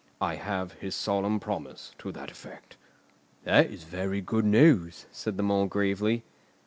I 0.19 0.33
have 0.33 0.71
his 0.79 0.95
solemn 0.95 1.39
promise 1.39 1.93
to 1.99 2.11
that 2.13 2.31
effect." 2.31 2.75
"That 3.43 3.69
is 3.69 3.83
very 3.83 4.19
good 4.19 4.45
news," 4.45 5.05
said 5.11 5.37
the 5.37 5.43
Mole 5.43 5.67
gravely. 5.67 6.23